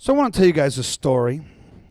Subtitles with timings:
[0.00, 1.40] So I want to tell you guys a story.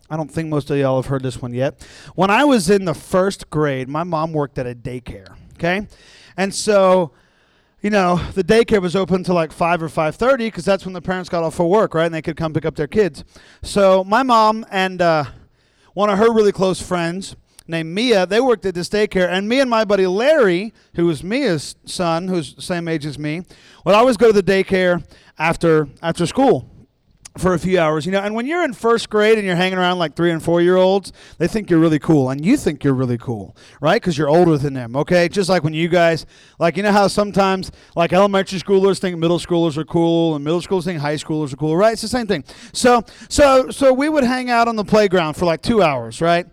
[0.10, 1.86] I don't think most of y'all have heard this one yet.
[2.16, 5.36] When I was in the first grade, my mom worked at a daycare.
[5.56, 5.86] Okay,
[6.38, 7.12] and so
[7.82, 10.94] you know the daycare was open till like five or five thirty because that's when
[10.94, 12.06] the parents got off for work, right?
[12.06, 13.26] And they could come pick up their kids.
[13.62, 15.26] So my mom and uh,
[15.94, 17.36] one of her really close friends
[17.68, 21.26] named Mia, they worked at this daycare, and me and my buddy Larry, who was
[21.26, 23.42] Mia's son, who's the same age as me,
[23.84, 25.06] would always go to the daycare
[25.38, 26.72] after after school
[27.38, 28.20] for a few hours, you know.
[28.20, 30.76] And when you're in first grade and you're hanging around like three and four year
[30.76, 34.02] olds, they think you're really cool, and you think you're really cool, right?
[34.02, 34.96] Because you're older than them.
[34.96, 36.26] Okay, just like when you guys,
[36.60, 40.62] like you know how sometimes like elementary schoolers think middle schoolers are cool, and middle
[40.62, 41.94] schoolers think high schoolers are cool, right?
[41.94, 42.44] It's the same thing.
[42.74, 46.48] So, so, so we would hang out on the playground for like two hours, right?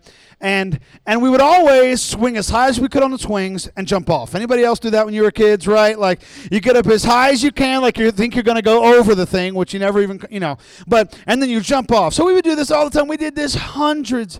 [0.44, 3.86] And and we would always swing as high as we could on the swings and
[3.86, 4.34] jump off.
[4.34, 5.98] Anybody else do that when you were kids, right?
[5.98, 6.20] Like
[6.50, 8.98] you get up as high as you can, like you think you're going to go
[8.98, 10.58] over the thing, which you never even, you know.
[10.86, 12.12] But and then you jump off.
[12.12, 13.08] So we would do this all the time.
[13.08, 14.38] We did this hundreds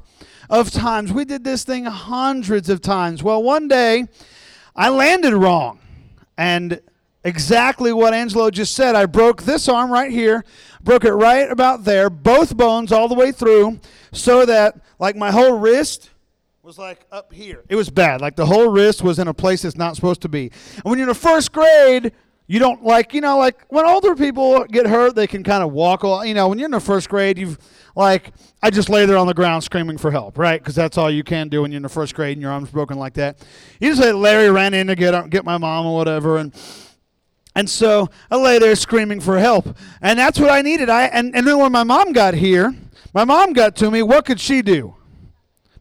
[0.51, 1.11] of times.
[1.11, 3.23] We did this thing hundreds of times.
[3.23, 4.05] Well, one day
[4.77, 5.79] I landed wrong,
[6.37, 6.83] and
[7.25, 8.95] exactly what Angelo just said.
[8.95, 10.45] I broke this arm right here,
[10.83, 13.81] broke it right about there, both bones all the way through,
[14.13, 16.11] so that like my whole wrist
[16.63, 17.63] was like up here.
[17.69, 18.21] It was bad.
[18.21, 20.51] Like the whole wrist was in a place it's not supposed to be.
[20.77, 22.13] And when you're in the first grade,
[22.47, 25.73] you don't like, you know, like when older people get hurt, they can kind of
[25.73, 26.03] walk.
[26.27, 27.59] You know, when you're in the first grade, you've
[27.97, 30.61] like, I just lay there on the ground screaming for help, right?
[30.61, 32.71] Because that's all you can do when you're in the first grade and your arm's
[32.71, 33.39] broken like that.
[33.81, 36.55] You just say Larry ran in to get uh, get my mom or whatever, and
[37.55, 40.91] and so I lay there screaming for help, and that's what I needed.
[40.91, 42.75] I and and then when my mom got here,
[43.13, 44.03] my mom got to me.
[44.03, 44.97] What could she do?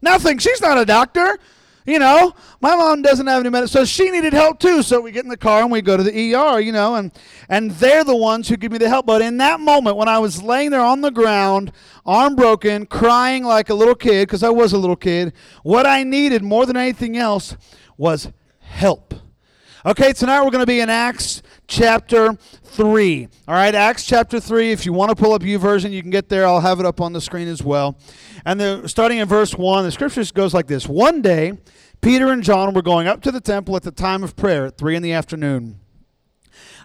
[0.00, 0.38] Nothing.
[0.38, 1.38] She's not a doctor.
[1.86, 4.82] You know, my mom doesn't have any medicine, so she needed help too.
[4.82, 7.12] So we get in the car and we go to the ER, you know, and
[7.50, 9.04] and they're the ones who give me the help.
[9.04, 11.72] But in that moment, when I was laying there on the ground,
[12.06, 16.04] arm broken, crying like a little kid, because I was a little kid, what I
[16.04, 17.54] needed more than anything else
[17.98, 19.12] was help.
[19.84, 23.28] Okay, tonight we're going to be in Acts chapter 3.
[23.48, 24.72] All right, Acts chapter 3.
[24.72, 26.46] If you want to pull up U YouVersion, you can get there.
[26.46, 27.98] I'll have it up on the screen as well.
[28.44, 31.52] And the, starting in verse 1, the scripture goes like this One day,
[32.00, 34.78] Peter and John were going up to the temple at the time of prayer at
[34.78, 35.80] 3 in the afternoon.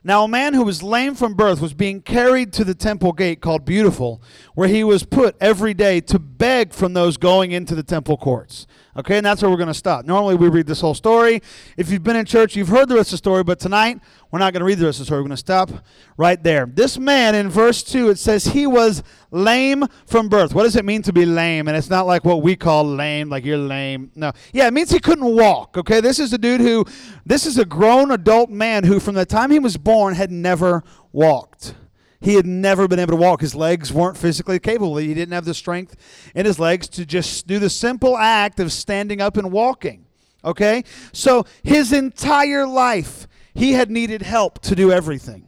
[0.04, 3.42] Now, a man who was lame from birth was being carried to the temple gate
[3.42, 4.22] called Beautiful,
[4.56, 8.66] where he was put every day to beg from those going into the temple courts.
[9.00, 10.04] Okay, and that's where we're going to stop.
[10.04, 11.42] Normally, we read this whole story.
[11.78, 14.40] If you've been in church, you've heard the rest of the story, but tonight, we're
[14.40, 15.22] not going to read the rest of the story.
[15.22, 15.72] We're going to stop
[16.18, 16.66] right there.
[16.66, 19.02] This man, in verse 2, it says he was
[19.32, 20.54] lame from birth.
[20.54, 21.70] What does it mean to be lame?
[21.70, 24.12] And it's not like what we call lame, like you're lame.
[24.16, 24.34] No.
[24.52, 25.78] Yeah, it means he couldn't walk.
[25.78, 26.84] Okay, this is a dude who,
[27.26, 30.84] this is a grown adult man who, from the time he was born, had never
[31.14, 31.74] walked.
[32.22, 33.42] He had never been able to walk.
[33.42, 34.98] His legs weren't physically capable.
[34.98, 35.96] He didn't have the strength
[36.36, 40.06] in his legs to just do the simple act of standing up and walking.
[40.44, 40.84] Okay?
[41.14, 45.46] So his entire life, he had needed help to do everything.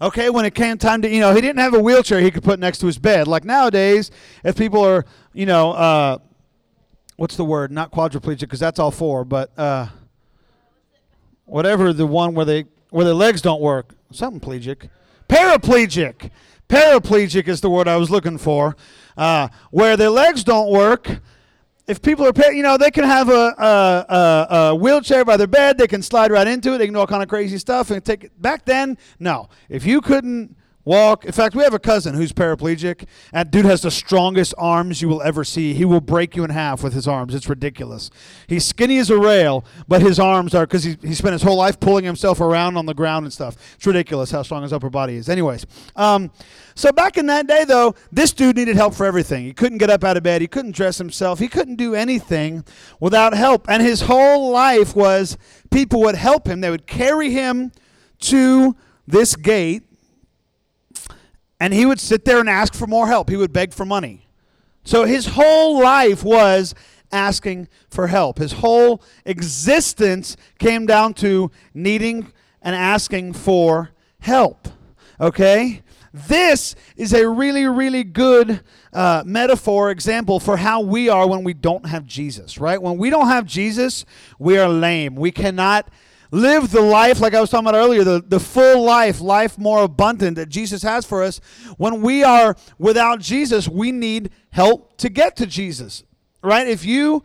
[0.00, 2.42] Okay, when it came time to, you know, he didn't have a wheelchair he could
[2.44, 3.26] put next to his bed.
[3.26, 4.10] Like nowadays,
[4.44, 6.18] if people are, you know, uh,
[7.16, 7.72] what's the word?
[7.72, 9.86] Not quadriplegic, because that's all four, but uh,
[11.46, 14.90] whatever the one where they where their legs don't work, something plegic.
[15.28, 16.30] Paraplegic.
[16.68, 18.76] Paraplegic is the word I was looking for.
[19.16, 21.20] Uh, where their legs don't work.
[21.86, 25.46] If people are, you know, they can have a, a, a, a, wheelchair by their
[25.46, 25.78] bed.
[25.78, 26.78] They can slide right into it.
[26.78, 28.42] They can do all kind of crazy stuff and take it.
[28.42, 29.48] Back then, no.
[29.68, 30.56] If you couldn't
[30.86, 31.24] walk.
[31.26, 33.06] In fact, we have a cousin who's paraplegic.
[33.32, 35.74] and dude has the strongest arms you will ever see.
[35.74, 37.34] He will break you in half with his arms.
[37.34, 38.10] It's ridiculous.
[38.46, 41.56] He's skinny as a rail, but his arms are because he, he spent his whole
[41.56, 43.56] life pulling himself around on the ground and stuff.
[43.74, 45.28] It's ridiculous how strong his upper body is.
[45.28, 45.66] Anyways,
[45.96, 46.30] um,
[46.76, 49.44] so back in that day, though, this dude needed help for everything.
[49.44, 50.40] He couldn't get up out of bed.
[50.40, 51.40] He couldn't dress himself.
[51.40, 52.64] He couldn't do anything
[53.00, 53.68] without help.
[53.68, 55.36] And his whole life was
[55.70, 56.60] people would help him.
[56.60, 57.72] They would carry him
[58.20, 58.76] to
[59.06, 59.85] this gate
[61.60, 63.30] and he would sit there and ask for more help.
[63.30, 64.26] He would beg for money.
[64.84, 66.74] So his whole life was
[67.10, 68.38] asking for help.
[68.38, 72.32] His whole existence came down to needing
[72.62, 74.68] and asking for help.
[75.20, 75.82] Okay?
[76.12, 78.62] This is a really, really good
[78.92, 82.80] uh, metaphor, example for how we are when we don't have Jesus, right?
[82.80, 84.04] When we don't have Jesus,
[84.38, 85.14] we are lame.
[85.14, 85.88] We cannot
[86.30, 89.82] live the life, like I was talking about earlier, the, the full life, life more
[89.82, 91.40] abundant that Jesus has for us.
[91.76, 96.04] When we are without Jesus, we need help to get to Jesus,
[96.42, 96.66] right?
[96.66, 97.22] If you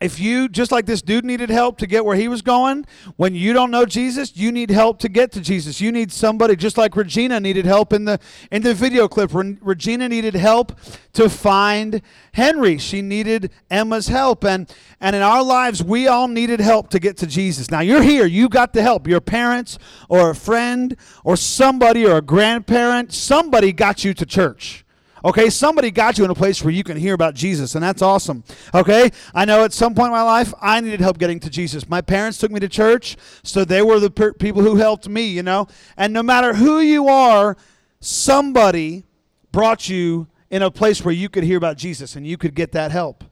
[0.00, 2.84] if you just like this dude needed help to get where he was going
[3.16, 5.80] when you don't know jesus you need help to get to jesus.
[5.80, 8.18] You need somebody just like regina needed help in the
[8.50, 9.32] in the video clip.
[9.32, 10.78] Re- regina needed help
[11.12, 12.02] to find
[12.32, 12.78] henry.
[12.78, 14.44] She needed emma's help.
[14.44, 17.70] And and in our lives we all needed help to get to jesus.
[17.70, 18.26] Now you're here.
[18.26, 19.06] You got the help.
[19.06, 24.83] Your parents or a friend or somebody or a grandparent somebody got you to church
[25.24, 28.02] Okay, somebody got you in a place where you can hear about Jesus, and that's
[28.02, 28.44] awesome.
[28.74, 31.88] Okay, I know at some point in my life I needed help getting to Jesus.
[31.88, 35.26] My parents took me to church, so they were the per- people who helped me,
[35.26, 35.66] you know.
[35.96, 37.56] And no matter who you are,
[38.00, 39.04] somebody
[39.50, 42.72] brought you in a place where you could hear about Jesus and you could get
[42.72, 43.24] that help.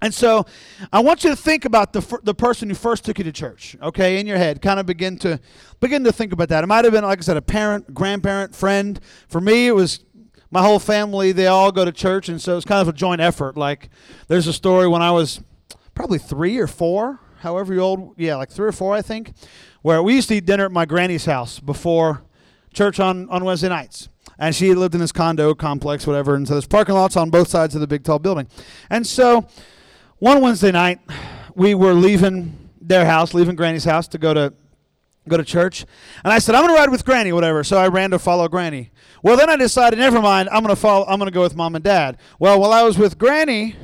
[0.00, 0.46] And so
[0.92, 3.76] I want you to think about the, the person who first took you to church,
[3.82, 4.62] okay, in your head.
[4.62, 5.40] Kind of begin to
[5.80, 6.62] begin to think about that.
[6.62, 9.00] It might have been, like I said, a parent, grandparent, friend.
[9.28, 10.00] For me, it was
[10.50, 13.20] my whole family, they all go to church, and so it's kind of a joint
[13.20, 13.56] effort.
[13.56, 13.90] Like,
[14.28, 15.40] there's a story when I was
[15.94, 19.32] probably three or four, however old, yeah, like three or four, I think,
[19.82, 22.22] where we used to eat dinner at my granny's house before
[22.72, 24.08] church on, on Wednesday nights.
[24.38, 27.48] And she lived in this condo complex, whatever, and so there's parking lots on both
[27.48, 28.48] sides of the big tall building.
[28.88, 29.48] And so
[30.18, 31.00] one Wednesday night,
[31.54, 34.52] we were leaving their house, leaving Granny's house to go to
[35.28, 35.84] go to church.
[36.24, 37.62] And I said, I'm going to ride with Granny, whatever.
[37.62, 38.90] So I ran to follow Granny.
[39.22, 41.84] Well, then I decided, never mind, I'm to follow, I'm to go with Mom and
[41.84, 42.18] Dad.
[42.38, 43.76] Well, while I was with Granny,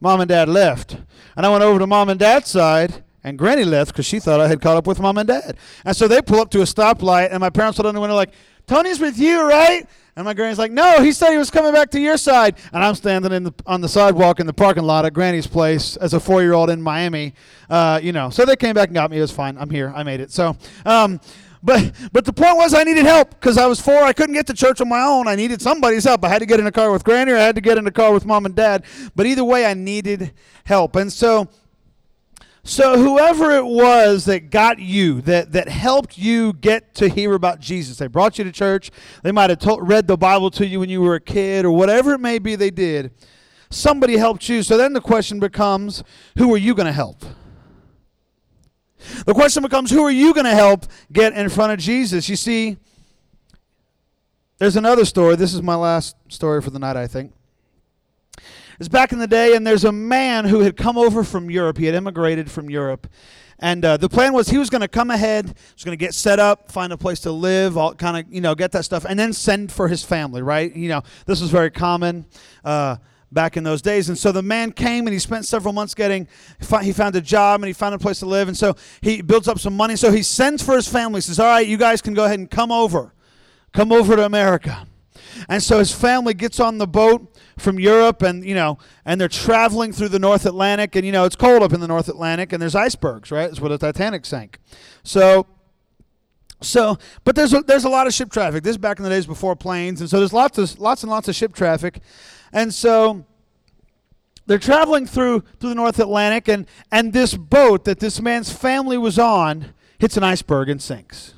[0.00, 0.96] Mom and Dad left.
[1.36, 4.40] And I went over to Mom and Dad's side, and Granny left because she thought
[4.40, 5.56] I had caught up with Mom and Dad.
[5.84, 8.16] And so they pull up to a stoplight, and my parents look on the window
[8.16, 8.32] like,
[8.66, 9.86] Tony's with you, right?
[10.14, 12.56] And my granny's like, no, he said he was coming back to your side.
[12.72, 15.96] And I'm standing in the, on the sidewalk in the parking lot at Granny's place
[15.96, 17.34] as a four year old in Miami.
[17.68, 19.18] Uh, you know, so they came back and got me.
[19.18, 19.56] It was fine.
[19.58, 19.92] I'm here.
[19.94, 20.30] I made it.
[20.30, 21.20] So, um,
[21.62, 24.02] but but the point was I needed help because I was four.
[24.02, 25.28] I couldn't get to church on my own.
[25.28, 26.24] I needed somebody's help.
[26.24, 27.86] I had to get in a car with Granny or I had to get in
[27.86, 28.84] a car with mom and dad.
[29.14, 30.32] But either way, I needed
[30.64, 30.96] help.
[30.96, 31.48] And so
[32.62, 37.58] so whoever it was that got you, that, that helped you get to hear about
[37.58, 38.90] Jesus, they brought you to church,
[39.22, 41.70] they might have told, read the Bible to you when you were a kid, or
[41.70, 43.12] whatever it may be they did,
[43.70, 44.62] somebody helped you.
[44.62, 46.04] So then the question becomes,
[46.36, 47.24] who are you going to help?
[49.24, 52.28] The question becomes, who are you going to help get in front of Jesus?
[52.28, 52.76] You see,
[54.58, 55.36] there's another story.
[55.36, 57.32] This is my last story for the night, I think.
[58.78, 61.76] It's back in the day, and there's a man who had come over from Europe.
[61.76, 63.06] He had immigrated from Europe.
[63.58, 66.14] And uh, the plan was he was going to come ahead, was going to get
[66.14, 69.04] set up, find a place to live, all kind of, you know, get that stuff,
[69.06, 70.74] and then send for his family, right?
[70.74, 72.24] You know, this was very common
[72.64, 72.96] uh,
[73.32, 74.08] back in those days.
[74.08, 76.26] And so the man came and he spent several months getting,
[76.82, 78.48] he found a job and he found a place to live.
[78.48, 79.96] And so he builds up some money.
[79.96, 82.50] So he sends for his family, says, All right, you guys can go ahead and
[82.50, 83.14] come over.
[83.72, 84.86] Come over to America.
[85.48, 89.28] And so his family gets on the boat from Europe and you know and they're
[89.28, 92.52] traveling through the North Atlantic and you know it's cold up in the North Atlantic
[92.52, 94.58] and there's icebergs right it's where the Titanic sank
[95.02, 95.46] so
[96.60, 99.10] so but there's a, there's a lot of ship traffic this is back in the
[99.10, 102.00] days before planes and so there's lots of lots and lots of ship traffic
[102.52, 103.24] and so
[104.46, 108.98] they're traveling through through the North Atlantic and and this boat that this man's family
[108.98, 111.34] was on hits an iceberg and sinks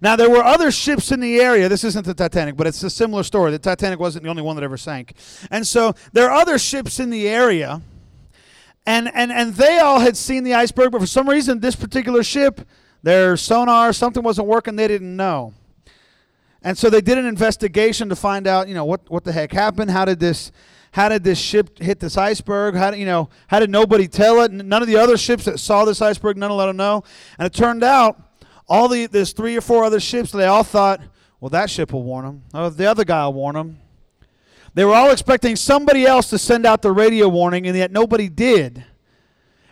[0.00, 1.68] now, there were other ships in the area.
[1.68, 3.50] This isn't the Titanic, but it's a similar story.
[3.50, 5.14] The Titanic wasn't the only one that ever sank.
[5.50, 7.80] And so there are other ships in the area,
[8.86, 12.22] and, and, and they all had seen the iceberg, but for some reason, this particular
[12.22, 12.60] ship,
[13.02, 15.54] their sonar, something wasn't working, they didn't know.
[16.62, 19.52] And so they did an investigation to find out, you know, what, what the heck
[19.52, 19.90] happened.
[19.90, 20.50] How did this
[20.90, 22.74] how did this ship hit this iceberg?
[22.74, 24.50] How did, you know, how did nobody tell it?
[24.50, 27.04] None of the other ships that saw this iceberg, none of let them know.
[27.38, 28.20] And it turned out
[28.68, 30.32] all the there's three or four other ships.
[30.32, 31.00] They all thought,
[31.40, 32.42] well, that ship will warn them.
[32.54, 33.78] Oh, the other guy will warn them.
[34.74, 38.28] They were all expecting somebody else to send out the radio warning, and yet nobody
[38.28, 38.84] did.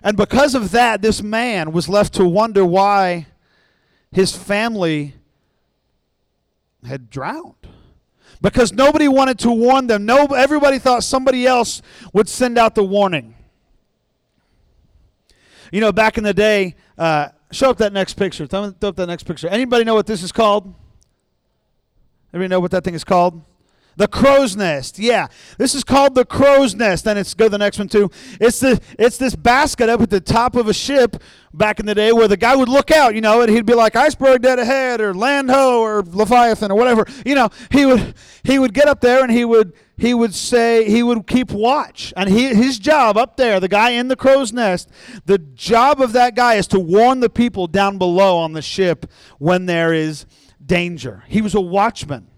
[0.07, 3.27] And because of that, this man was left to wonder why
[4.11, 5.15] his family
[6.87, 7.55] had drowned.
[8.41, 10.07] Because nobody wanted to warn them.
[10.07, 11.83] No, everybody thought somebody else
[12.15, 13.35] would send out the warning.
[15.73, 18.47] You know, back in the day, uh, Show up that next picture.
[18.47, 19.49] Throw, up that next picture.
[19.49, 20.75] Anybody know what this is called?
[22.33, 23.41] Anybody know what that thing is called?
[23.97, 24.99] The crow's nest.
[24.99, 25.29] Yeah.
[25.57, 27.05] This is called the crow's nest.
[27.05, 28.11] Then it's go the next one too.
[28.39, 31.17] It's the it's this basket up at the top of a ship
[31.55, 33.73] back in the day where the guy would look out, you know, and he'd be
[33.73, 37.07] like iceberg dead ahead or land ho or leviathan or whatever.
[37.25, 40.89] You know, he would he would get up there and he would he would say
[40.89, 44.53] he would keep watch and he, his job up there the guy in the crow's
[44.53, 44.91] nest
[45.25, 49.11] the job of that guy is to warn the people down below on the ship
[49.39, 50.27] when there is
[50.65, 52.29] danger he was a watchman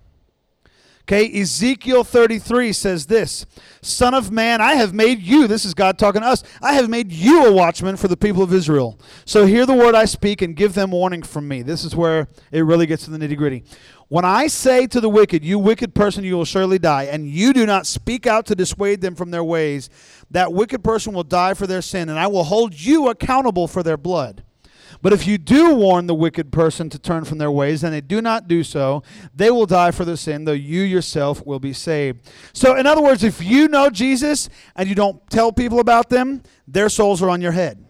[1.09, 3.47] Okay, Ezekiel 33 says this
[3.81, 6.91] Son of man, I have made you, this is God talking to us, I have
[6.91, 9.01] made you a watchman for the people of Israel.
[9.25, 11.63] So hear the word I speak and give them warning from me.
[11.63, 13.65] This is where it really gets to the nitty gritty.
[14.09, 17.55] When I say to the wicked, You wicked person, you will surely die, and you
[17.55, 19.89] do not speak out to dissuade them from their ways,
[20.31, 23.83] that wicked person will die for their sin, and I will hold you accountable for
[23.83, 24.43] their blood.
[25.03, 28.01] But if you do warn the wicked person to turn from their ways, and they
[28.01, 29.03] do not do so,
[29.35, 32.31] they will die for their sin, though you yourself will be saved.
[32.53, 36.43] So, in other words, if you know Jesus and you don't tell people about them,
[36.67, 37.85] their souls are on your head.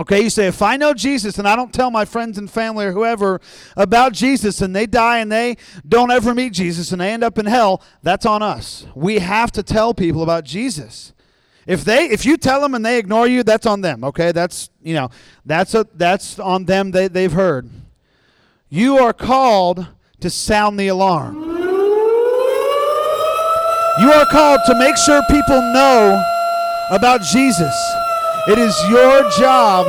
[0.00, 2.86] Okay, you say, if I know Jesus and I don't tell my friends and family
[2.86, 3.38] or whoever
[3.76, 7.38] about Jesus and they die and they don't ever meet Jesus and they end up
[7.38, 8.86] in hell, that's on us.
[8.94, 11.12] We have to tell people about Jesus.
[11.70, 14.02] If they if you tell them and they ignore you, that's on them.
[14.02, 15.10] Okay, that's you know
[15.46, 16.90] that's a that's on them.
[16.90, 17.70] They they've heard.
[18.68, 19.86] You are called
[20.18, 21.36] to sound the alarm.
[24.00, 26.20] You are called to make sure people know
[26.90, 27.74] about Jesus.
[28.48, 29.86] It is your job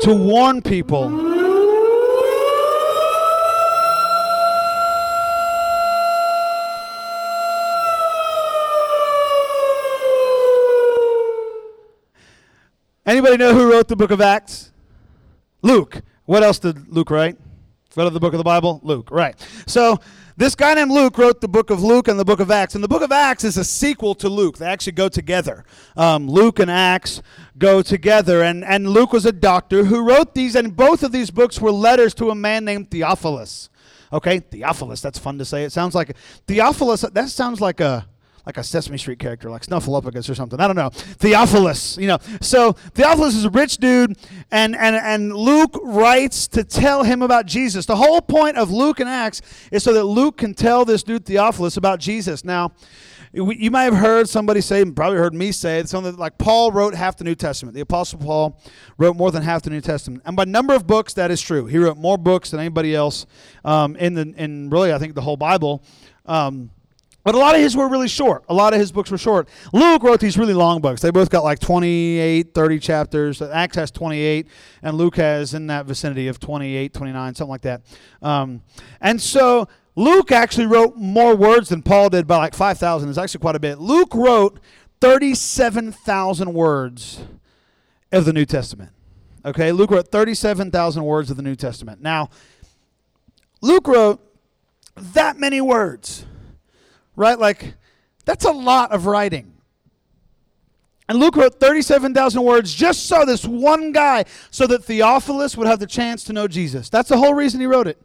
[0.00, 1.31] to warn people
[13.12, 14.72] Anybody know who wrote the book of Acts?
[15.60, 16.00] Luke.
[16.24, 17.36] What else did Luke write?
[17.92, 18.80] What of the book of the Bible?
[18.82, 19.10] Luke.
[19.10, 19.38] Right.
[19.66, 19.98] So
[20.38, 22.74] this guy named Luke wrote the book of Luke and the book of Acts.
[22.74, 24.56] And the book of Acts is a sequel to Luke.
[24.56, 25.62] They actually go together.
[25.94, 27.20] Um, Luke and Acts
[27.58, 28.42] go together.
[28.42, 31.70] And, and Luke was a doctor who wrote these, and both of these books were
[31.70, 33.68] letters to a man named Theophilus.
[34.10, 35.64] Okay, Theophilus, that's fun to say.
[35.64, 36.16] It sounds like
[36.46, 38.06] Theophilus, that sounds like a
[38.46, 40.60] like a Sesame Street character, like Snuffleupagus or something.
[40.60, 40.90] I don't know.
[40.90, 42.18] Theophilus, you know.
[42.40, 44.16] So Theophilus is a rich dude,
[44.50, 47.86] and, and, and Luke writes to tell him about Jesus.
[47.86, 51.24] The whole point of Luke and Acts is so that Luke can tell this dude
[51.24, 52.44] Theophilus about Jesus.
[52.44, 52.72] Now,
[53.34, 56.94] you might have heard somebody say, and probably heard me say, something like Paul wrote
[56.94, 57.74] half the New Testament.
[57.74, 58.60] The Apostle Paul
[58.98, 61.64] wrote more than half the New Testament, and by number of books, that is true.
[61.64, 63.24] He wrote more books than anybody else
[63.64, 65.82] um, in the in really, I think, the whole Bible.
[66.26, 66.70] Um,
[67.24, 68.44] but a lot of his were really short.
[68.48, 69.48] A lot of his books were short.
[69.72, 71.00] Luke wrote these really long books.
[71.00, 73.40] They both got like 28, 30 chapters.
[73.40, 74.48] Acts has 28,
[74.82, 77.82] and Luke has in that vicinity of 28, 29, something like that.
[78.22, 78.62] Um,
[79.00, 83.08] and so Luke actually wrote more words than Paul did by like 5,000.
[83.08, 83.78] It's actually quite a bit.
[83.78, 84.58] Luke wrote
[85.00, 87.20] 37,000 words
[88.10, 88.90] of the New Testament.
[89.44, 92.00] Okay, Luke wrote 37,000 words of the New Testament.
[92.00, 92.30] Now,
[93.60, 94.20] Luke wrote
[94.96, 96.26] that many words
[97.16, 97.38] right?
[97.38, 97.74] Like,
[98.24, 99.52] that's a lot of writing.
[101.08, 105.80] And Luke wrote 37,000 words just so this one guy, so that Theophilus would have
[105.80, 106.88] the chance to know Jesus.
[106.88, 108.00] That's the whole reason he wrote it.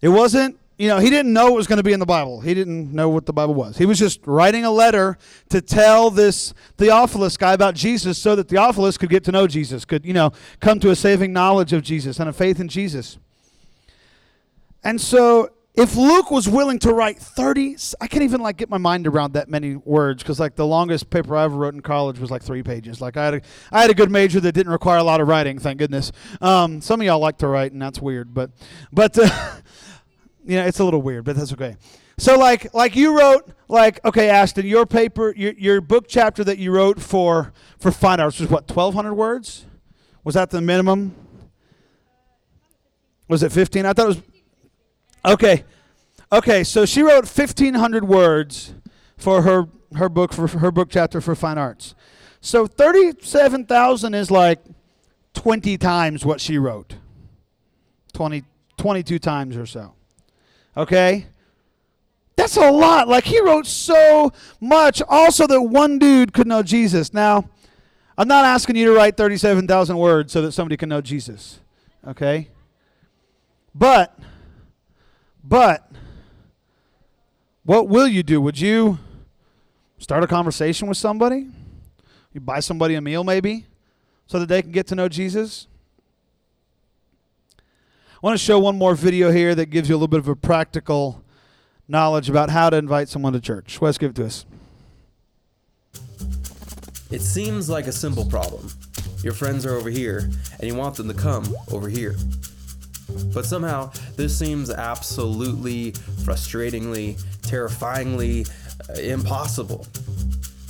[0.00, 2.40] It wasn't, you know, he didn't know it was going to be in the Bible.
[2.40, 3.76] He didn't know what the Bible was.
[3.76, 5.18] He was just writing a letter
[5.50, 9.84] to tell this Theophilus guy about Jesus so that Theophilus could get to know Jesus,
[9.84, 13.18] could, you know, come to a saving knowledge of Jesus and a faith in Jesus.
[14.82, 18.78] And so if Luke was willing to write 30, I can't even like get my
[18.78, 22.20] mind around that many words because like the longest paper I ever wrote in college
[22.20, 23.00] was like three pages.
[23.00, 23.40] Like I had a,
[23.72, 26.12] I had a good major that didn't require a lot of writing, thank goodness.
[26.40, 28.52] Um, some of y'all like to write and that's weird, but,
[28.92, 29.26] but, uh,
[30.44, 31.76] you know, it's a little weird, but that's okay.
[32.18, 36.58] So like, like you wrote, like, okay, Ashton, your paper, your, your book chapter that
[36.58, 39.64] you wrote for, for fine arts was what, 1200 words?
[40.22, 41.16] Was that the minimum?
[43.26, 43.86] Was it 15?
[43.86, 44.22] I thought it was
[45.24, 45.64] Okay.
[46.32, 48.74] Okay, so she wrote 1500 words
[49.16, 51.94] for her her book for her book chapter for fine arts.
[52.40, 54.58] So 37,000 is like
[55.34, 56.96] 20 times what she wrote.
[58.12, 58.44] 20
[58.76, 59.94] 22 times or so.
[60.76, 61.26] Okay?
[62.36, 63.08] That's a lot.
[63.08, 67.14] Like he wrote so much also that one dude could know Jesus.
[67.14, 67.48] Now,
[68.18, 71.60] I'm not asking you to write 37,000 words so that somebody can know Jesus.
[72.06, 72.48] Okay?
[73.74, 74.18] But
[75.46, 75.90] but
[77.64, 78.40] what will you do?
[78.40, 78.98] Would you
[79.98, 81.46] start a conversation with somebody?
[82.32, 83.66] You buy somebody a meal maybe
[84.26, 85.66] so that they can get to know Jesus?
[87.58, 90.28] I want to show one more video here that gives you a little bit of
[90.28, 91.22] a practical
[91.86, 93.80] knowledge about how to invite someone to church.
[93.80, 94.46] Wes, give it to us.
[97.10, 98.70] It seems like a simple problem.
[99.22, 102.16] Your friends are over here, and you want them to come over here.
[103.32, 105.92] But somehow, this seems absolutely,
[106.22, 108.46] frustratingly, terrifyingly
[108.88, 109.86] uh, impossible.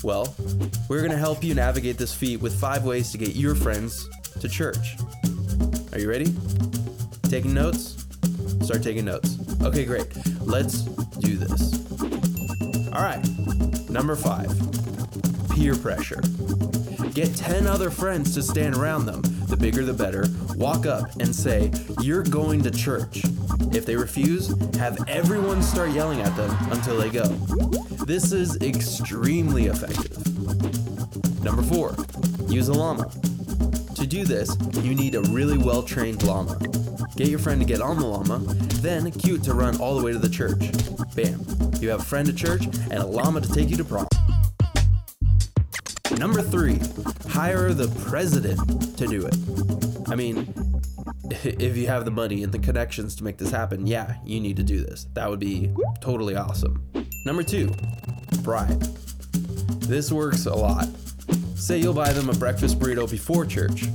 [0.03, 0.35] Well,
[0.89, 4.09] we're going to help you navigate this feat with five ways to get your friends
[4.41, 4.97] to church.
[5.93, 6.35] Are you ready?
[7.29, 8.05] Taking notes?
[8.63, 9.39] Start taking notes.
[9.63, 10.09] Okay, great.
[10.41, 11.75] Let's do this.
[12.93, 13.23] All right.
[13.89, 14.53] Number five
[15.55, 16.21] peer pressure.
[17.13, 19.23] Get 10 other friends to stand around them.
[19.55, 20.25] The bigger the better.
[20.57, 21.71] Walk up and say,
[22.01, 23.23] You're going to church.
[23.73, 27.23] If they refuse, have everyone start yelling at them until they go.
[28.05, 30.19] This is extremely effective.
[31.45, 31.95] Number four,
[32.49, 33.09] use a llama.
[33.95, 36.59] To do this, you need a really well trained llama.
[37.15, 38.39] Get your friend to get on the llama,
[38.83, 40.73] then cue to run all the way to the church.
[41.15, 41.47] Bam,
[41.81, 44.09] you have a friend at church and a llama to take you to prom.
[46.19, 46.81] Number three,
[47.35, 49.35] hire the president to do it.
[50.09, 50.55] I mean,
[51.43, 54.57] if you have the money and the connections to make this happen, yeah, you need
[54.57, 55.09] to do this.
[55.15, 56.81] That would be totally awesome.
[57.27, 57.75] Number two,
[58.43, 58.81] bribe.
[59.81, 60.87] This works a lot.
[61.57, 63.87] Say you'll buy them a breakfast burrito before church,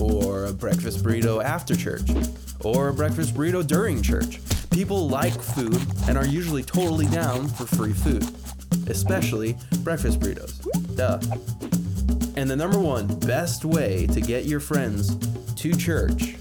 [0.00, 2.10] or a breakfast burrito after church,
[2.64, 4.40] or a breakfast burrito during church.
[4.70, 8.28] People like food and are usually totally down for free food,
[8.88, 10.58] especially breakfast burritos.
[10.96, 11.20] Duh.
[12.36, 15.16] And the number one best way to get your friends
[15.54, 16.36] to church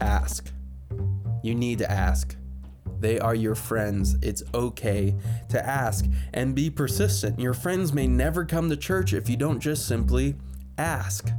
[0.00, 0.50] ask.
[1.42, 2.36] You need to ask.
[3.00, 4.16] They are your friends.
[4.22, 5.14] It's okay
[5.48, 7.38] to ask and be persistent.
[7.38, 10.36] Your friends may never come to church if you don't just simply
[10.78, 11.30] ask.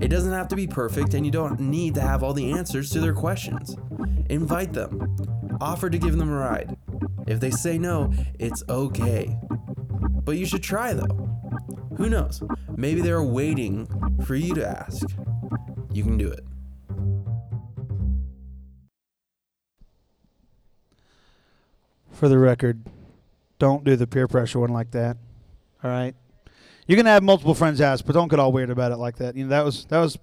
[0.00, 2.90] It doesn't have to be perfect, and you don't need to have all the answers
[2.90, 3.76] to their questions.
[4.28, 5.16] Invite them,
[5.60, 6.76] offer to give them a ride.
[7.26, 9.36] If they say no, it's okay.
[10.24, 11.27] But you should try though.
[11.98, 12.40] Who knows?
[12.76, 13.88] Maybe they're waiting
[14.24, 15.04] for you to ask.
[15.92, 16.44] You can do it.
[22.12, 22.80] For the record,
[23.58, 25.16] don't do the peer pressure one like that.
[25.82, 26.14] All right.
[26.86, 29.34] You can have multiple friends ask, but don't get all weird about it like that.
[29.34, 30.16] You know that was that was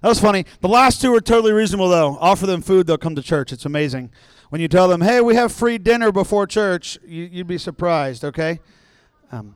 [0.00, 0.46] that was funny.
[0.62, 2.16] The last two are totally reasonable though.
[2.20, 3.52] Offer them food, they'll come to church.
[3.52, 4.10] It's amazing.
[4.48, 8.24] When you tell them, "Hey, we have free dinner before church," you, would be surprised.
[8.24, 8.60] Okay.
[9.30, 9.54] Um,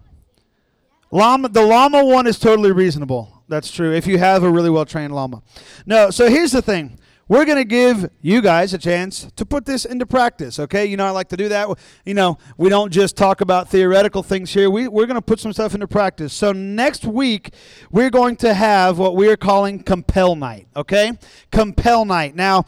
[1.11, 3.45] llama, the llama one is totally reasonable.
[3.49, 3.93] That's true.
[3.93, 5.43] If you have a really well trained llama.
[5.85, 6.11] No.
[6.11, 6.99] So here's the thing.
[7.29, 10.87] We're going to give you guys a chance to put this into practice, okay?
[10.87, 11.69] You know, I like to do that.
[12.05, 14.71] You know, we don't just talk about theoretical things here.
[14.71, 16.33] We, we're going to put some stuff into practice.
[16.33, 17.53] So next week,
[17.91, 21.19] we're going to have what we are calling Compel Night, okay?
[21.51, 22.37] Compel Night.
[22.37, 22.65] Now,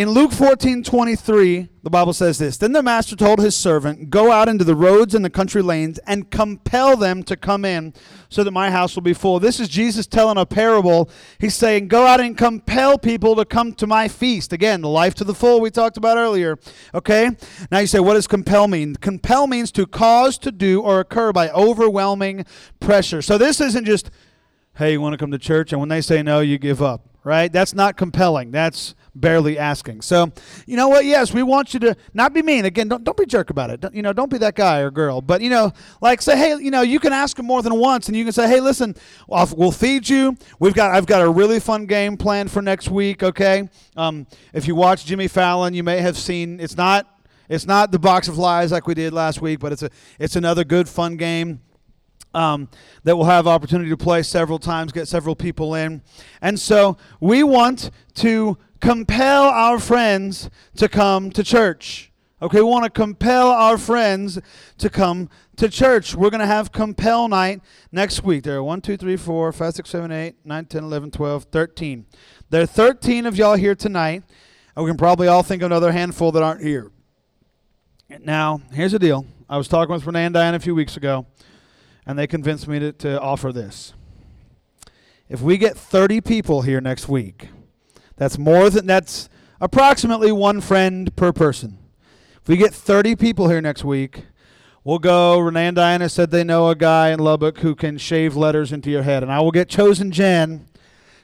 [0.00, 4.32] in Luke 14 23, the Bible says this Then the master told his servant, Go
[4.32, 7.92] out into the roads and the country lanes and compel them to come in
[8.30, 9.38] so that my house will be full.
[9.38, 11.10] This is Jesus telling a parable.
[11.38, 14.54] He's saying, Go out and compel people to come to my feast.
[14.54, 16.58] Again, the life to the full we talked about earlier.
[16.94, 17.36] Okay?
[17.70, 18.96] Now you say, What does compel mean?
[18.96, 22.46] Compel means to cause to do or occur by overwhelming
[22.80, 23.20] pressure.
[23.20, 24.10] So this isn't just,
[24.76, 25.72] Hey, you want to come to church?
[25.72, 27.52] And when they say no, you give up, right?
[27.52, 28.50] That's not compelling.
[28.50, 30.00] That's barely asking.
[30.02, 30.32] So,
[30.66, 31.04] you know what?
[31.04, 32.64] Yes, we want you to not be mean.
[32.64, 33.80] Again, don't, don't be jerk about it.
[33.80, 35.20] Don't, you know, don't be that guy or girl.
[35.20, 38.08] But, you know, like say, hey, you know, you can ask them more than once
[38.08, 38.94] and you can say, hey, listen,
[39.28, 40.36] we'll feed you.
[40.58, 43.68] We've got, I've got a really fun game planned for next week, okay?
[43.96, 47.06] Um, if you watch Jimmy Fallon, you may have seen, it's not,
[47.48, 50.36] it's not the box of lies like we did last week, but it's a, it's
[50.36, 51.60] another good fun game.
[52.32, 52.68] Um,
[53.02, 56.00] that we'll have opportunity to play several times, get several people in.
[56.40, 62.12] And so we want to compel our friends to come to church.
[62.42, 64.38] Okay, we want to compel our friends
[64.78, 66.14] to come to church.
[66.14, 67.60] We're going to have compel night
[67.92, 68.44] next week.
[68.44, 72.06] There are 1, 2, 3, 4, 5, 6, 7, 8, 9, 10, 11, 12, 13.
[72.48, 74.22] There are 13 of y'all here tonight.
[74.74, 76.90] And we can probably all think of another handful that aren't here.
[78.20, 79.26] Now, here's the deal.
[79.48, 81.26] I was talking with Renee and Diane a few weeks ago,
[82.06, 83.94] and they convinced me to, to offer this.
[85.28, 87.48] If we get 30 people here next week,
[88.16, 89.28] that's more than that's
[89.60, 91.78] approximately one friend per person.
[92.42, 94.24] If we get 30 people here next week,
[94.82, 95.38] we'll go.
[95.38, 98.90] Renee and Diana said they know a guy in Lubbock who can shave letters into
[98.90, 100.66] your head, and I will get chosen Jen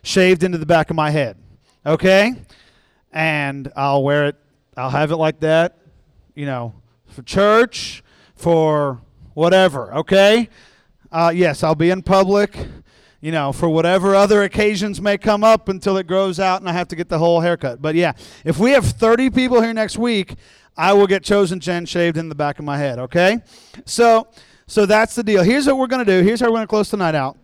[0.02, 1.36] shaved into the back of my head.
[1.84, 2.34] Okay?
[3.12, 4.36] And I'll wear it,
[4.76, 5.78] I'll have it like that,
[6.34, 6.74] you know,
[7.06, 9.00] for church, for
[9.37, 10.49] whatever, okay?
[11.12, 12.57] Uh, yes, I'll be in public
[13.20, 16.72] you know, for whatever other occasions may come up until it grows out and I
[16.72, 17.81] have to get the whole haircut.
[17.83, 18.12] But yeah,
[18.44, 20.37] if we have 30 people here next week,
[20.77, 23.38] I will get chosen Jen shaved in the back of my head, okay?
[23.85, 24.29] So
[24.68, 25.42] so that's the deal.
[25.42, 26.25] Here's what we're going to do.
[26.25, 27.38] Here's how we're going to close tonight out.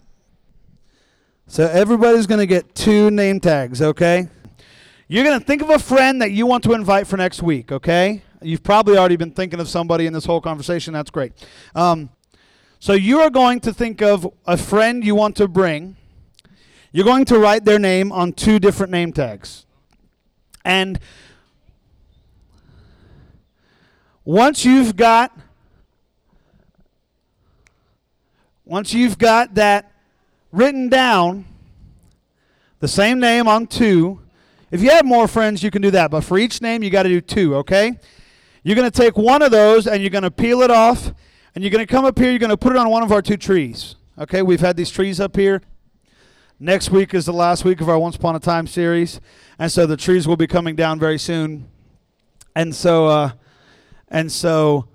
[1.46, 4.28] So everybody's going to get two name tags, okay?
[5.09, 7.70] You're going to think of a friend that you want to invite for next week,
[7.70, 8.22] okay?
[8.42, 10.92] You've probably already been thinking of somebody in this whole conversation.
[10.92, 11.33] That's great.
[11.74, 12.11] Um,
[12.78, 15.96] so you are going to think of a friend you want to bring.
[16.90, 19.66] You're going to write their name on two different name tags.
[20.64, 20.98] And
[24.24, 25.37] once you've got
[28.64, 29.92] once you've got that
[30.50, 31.44] written down,
[32.81, 34.20] the same name on two.
[34.70, 36.11] If you have more friends, you can do that.
[36.11, 37.98] But for each name, you got to do two, okay?
[38.62, 41.12] You're going to take one of those and you're going to peel it off
[41.55, 42.31] and you're going to come up here.
[42.31, 43.96] You're going to put it on one of our two trees.
[44.18, 45.62] Okay, we've had these trees up here.
[46.61, 49.20] Next week is the last week of our Once Upon a Time series.
[49.59, 51.68] And so the trees will be coming down very soon.
[52.55, 53.33] And so, uh,
[54.09, 54.87] and so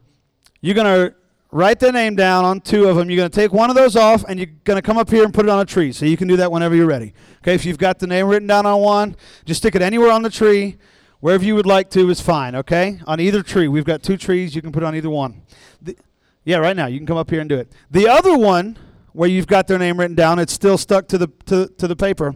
[0.62, 1.16] you're going to
[1.52, 3.10] write their name down on two of them.
[3.10, 5.26] You're going to take one of those off and you're going to come up here
[5.26, 5.92] and put it on a tree.
[5.92, 7.14] So you can do that whenever you're ready.
[7.40, 10.22] Okay, if you've got the name written down on one, just stick it anywhere on
[10.22, 10.78] the tree.
[11.20, 13.00] Wherever you would like to is fine, okay?
[13.08, 13.68] On either tree.
[13.68, 14.56] We've got two trees.
[14.56, 15.42] You can put on either one.
[15.82, 15.98] The,
[16.44, 16.86] yeah, right now.
[16.86, 17.72] You can come up here and do it.
[17.90, 18.78] The other one,
[19.14, 21.96] where you've got their name written down, it's still stuck to the, to, to the
[21.96, 22.36] paper.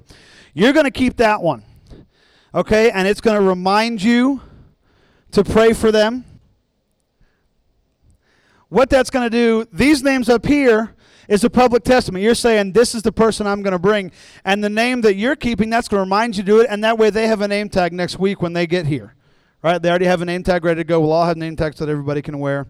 [0.53, 1.63] You're going to keep that one,
[2.55, 2.89] okay?
[2.91, 4.41] And it's going to remind you
[5.31, 6.25] to pray for them
[8.71, 10.95] what that's going to do, these names up here
[11.31, 12.23] is a public testament.
[12.23, 14.11] You're saying, This is the person I'm going to bring.
[14.43, 16.67] And the name that you're keeping, that's going to remind you to do it.
[16.69, 19.15] And that way they have a name tag next week when they get here.
[19.63, 19.81] Right?
[19.81, 20.99] They already have a name tag ready to go.
[20.99, 22.67] We'll all have name tags that everybody can wear,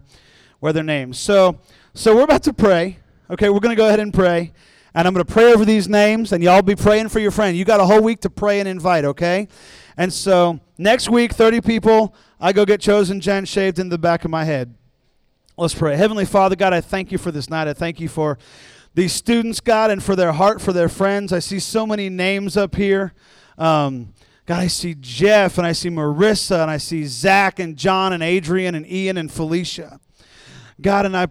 [0.60, 1.18] wear their names.
[1.18, 1.58] So,
[1.92, 2.98] so we're about to pray.
[3.30, 4.52] Okay, we're going to go ahead and pray.
[4.94, 7.56] And I'm going to pray over these names, and y'all be praying for your friend.
[7.56, 9.48] You got a whole week to pray and invite, okay?
[9.96, 14.26] And so next week, 30 people, I go get chosen Jen shaved in the back
[14.26, 14.74] of my head.
[15.58, 15.96] Let's pray.
[15.96, 17.68] Heavenly Father, God, I thank you for this night.
[17.68, 18.38] I thank you for
[18.94, 21.30] these students, God, and for their heart for their friends.
[21.30, 23.12] I see so many names up here.
[23.58, 24.14] Um,
[24.46, 28.22] God, I see Jeff and I see Marissa and I see Zach and John and
[28.22, 30.00] Adrian and Ian and Felicia.
[30.80, 31.26] God, and I,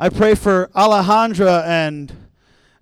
[0.00, 2.14] I pray for Alejandra and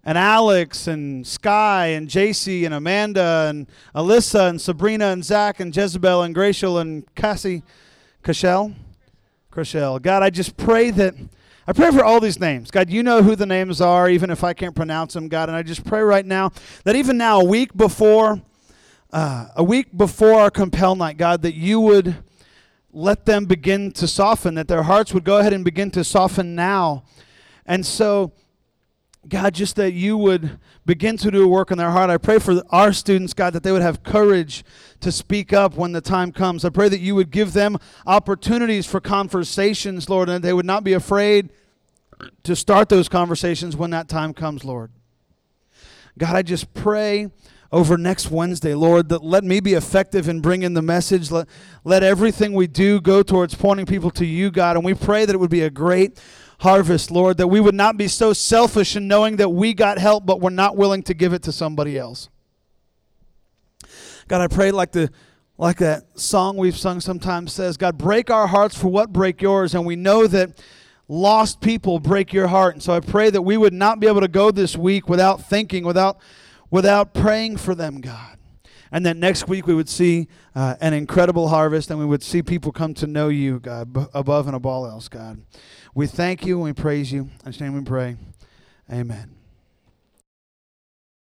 [0.04, 5.76] and Alex and Sky and JC and Amanda and Alyssa and Sabrina and Zach and
[5.76, 7.64] Jezebel and Gracial and Cassie
[8.22, 8.74] Cashel.
[9.52, 10.00] Crochelle.
[10.00, 11.14] God, I just pray that
[11.66, 12.70] I pray for all these names.
[12.70, 15.48] God, you know who the names are, even if I can't pronounce them, God.
[15.48, 16.50] And I just pray right now
[16.84, 18.40] that even now, a week before,
[19.12, 22.16] uh, a week before our compel night, God, that you would
[22.92, 26.54] let them begin to soften, that their hearts would go ahead and begin to soften
[26.54, 27.04] now.
[27.64, 28.32] And so,
[29.28, 32.10] God, just that you would begin to do a work in their heart.
[32.10, 34.64] I pray for our students, God, that they would have courage
[35.00, 36.64] to speak up when the time comes.
[36.64, 40.82] I pray that you would give them opportunities for conversations, Lord, and they would not
[40.82, 41.50] be afraid
[42.42, 44.90] to start those conversations when that time comes, Lord.
[46.18, 47.30] God, I just pray
[47.70, 51.30] over next Wednesday, Lord, that let me be effective in bringing the message.
[51.30, 51.48] Let,
[51.84, 54.76] let everything we do go towards pointing people to you, God.
[54.76, 56.20] And we pray that it would be a great
[56.62, 60.24] harvest, Lord, that we would not be so selfish in knowing that we got help,
[60.24, 62.28] but we're not willing to give it to somebody else.
[64.28, 65.10] God, I pray like the
[65.58, 69.74] like that song we've sung sometimes says, God, break our hearts for what break yours.
[69.74, 70.60] And we know that
[71.08, 72.74] lost people break your heart.
[72.74, 75.44] And so I pray that we would not be able to go this week without
[75.48, 76.18] thinking, without
[76.70, 78.38] without praying for them, God.
[78.92, 82.42] And that next week we would see uh, an incredible harvest and we would see
[82.42, 85.42] people come to know you, God, above and above all else, God.
[85.94, 87.22] We thank you and we praise you.
[87.44, 88.16] In His name we pray.
[88.90, 89.41] Amen.